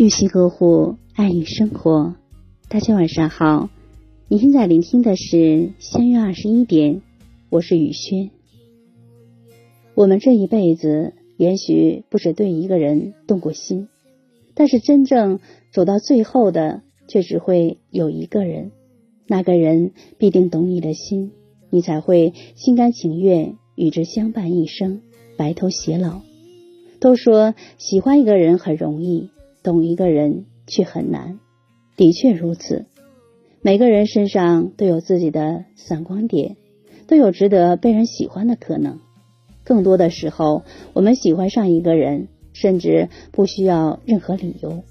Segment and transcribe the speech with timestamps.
[0.00, 2.14] 用心呵护，爱与生活。
[2.70, 3.68] 大家晚上好，
[4.28, 7.02] 你现在聆听的是相约二十一点，
[7.50, 8.30] 我是雨轩。
[9.94, 13.88] 我们这一辈子，也许不止对一个人动过心，
[14.54, 15.38] 但是真正
[15.70, 18.70] 走到最后的，却只会有一个人。
[19.26, 21.32] 那个人必定懂你的心，
[21.68, 25.02] 你才会心甘情愿与之相伴一生，
[25.36, 26.22] 白头偕老。
[27.00, 29.28] 都说喜欢一个人很容易。
[29.62, 31.38] 懂一个人却很难，
[31.96, 32.86] 的确如此。
[33.60, 36.56] 每个人身上都有自己的闪光点，
[37.06, 39.00] 都有值得被人喜欢的可能。
[39.64, 40.62] 更多的时候，
[40.94, 44.82] 我们喜欢上一个人，甚至不需要任何理由，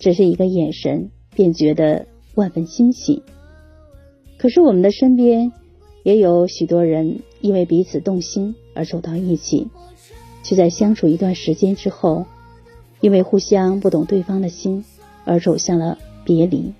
[0.00, 3.22] 只是一个眼神，便觉得万分欣喜。
[4.38, 5.52] 可是我们的身边
[6.02, 9.68] 也有许多人因为彼此动心而走到一起，
[10.42, 12.26] 却在相处一段时间之后。
[13.06, 14.84] 因为互相不懂对方的心，
[15.24, 16.72] 而走向了别离。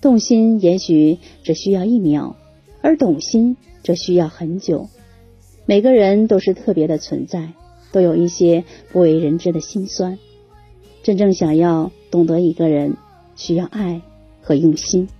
[0.00, 2.36] 动心也许只需要一秒，
[2.80, 4.88] 而懂心则需要很久。
[5.66, 7.52] 每个人都是特别的存在，
[7.92, 10.18] 都有一些不为人知的心酸。
[11.02, 12.96] 真正想要懂得一个人，
[13.36, 14.00] 需要爱
[14.40, 15.10] 和用心。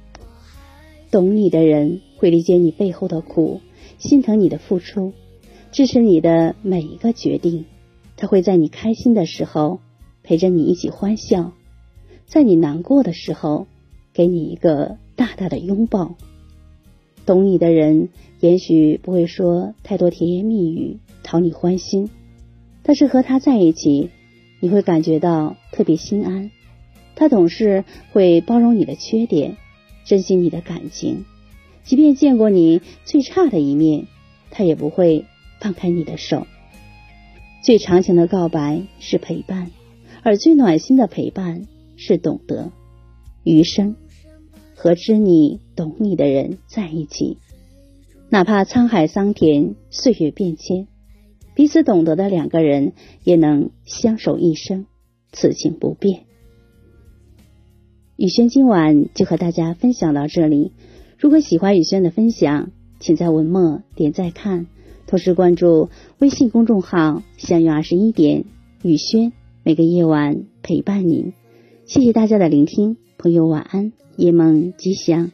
[1.11, 3.61] 懂你的人会理解你背后的苦，
[3.99, 5.13] 心疼你的付出，
[5.73, 7.67] 支持你的每一个决定。
[8.17, 9.81] 他会在你开心的时候
[10.31, 11.51] 陪着你一起欢笑，
[12.25, 13.67] 在你难过的时候
[14.13, 16.15] 给你一个大大的拥抱。
[17.27, 22.11] 懂你的人也许不会说太多甜言蜜语讨你欢心，
[22.85, 24.11] 但是和他在一起
[24.61, 26.53] 你会感觉到特别心安。
[27.17, 29.57] 他总是会包容你的缺点，
[30.05, 31.25] 珍惜你的感情，
[31.83, 34.07] 即便见过你最差的一面，
[34.53, 35.25] 他也不会
[35.61, 36.47] 放开你的手。
[37.65, 39.73] 最长情的告白是陪伴，
[40.23, 41.67] 而最暖心的陪伴
[41.97, 42.73] 是懂得。
[43.43, 43.97] 余生
[44.75, 47.39] 和知你懂你的人在一起，
[48.29, 50.89] 哪怕沧海桑田，岁月变迁，
[51.55, 52.93] 彼此懂得的两个人
[53.25, 54.87] 也能相守一生，
[55.33, 56.25] 此情不变。
[58.17, 60.73] 雨轩今晚就和大家分享到这里。
[61.19, 64.67] 如果喜欢雨轩的分享，请在文末点再看。
[65.07, 65.89] 同时关注
[66.19, 68.45] 微信公众号“相约二十一点”，
[68.85, 69.33] 雨轩
[69.63, 71.33] 每个夜晚陪伴您。
[71.85, 75.33] 谢谢大家的聆听，朋友晚安，夜梦吉祥。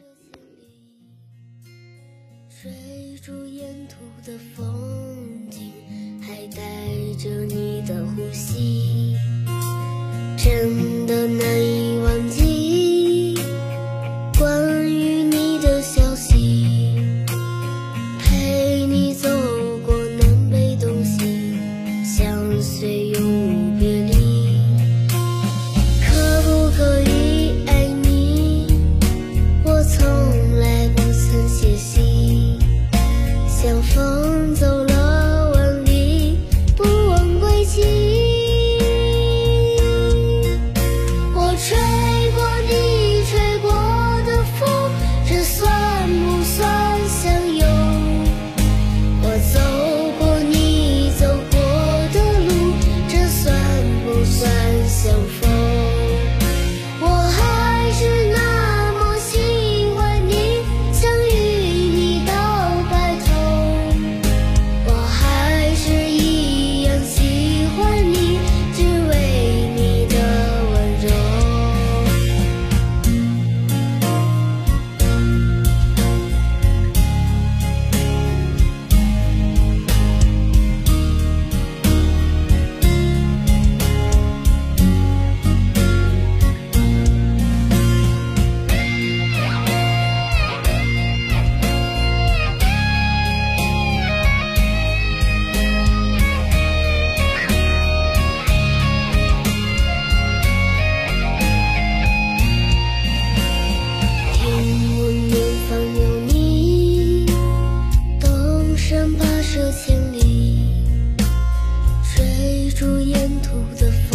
[113.75, 114.06] 的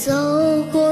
[0.00, 0.89] 走过